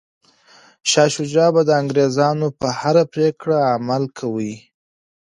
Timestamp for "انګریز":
1.81-2.15